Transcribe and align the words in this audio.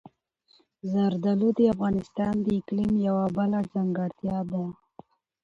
زردالو 0.91 1.47
د 1.57 1.59
افغانستان 1.73 2.33
د 2.45 2.47
اقلیم 2.59 2.91
یوه 3.07 3.25
بله 3.37 3.59
ځانګړتیا 3.73 4.37
ده. 4.51 4.63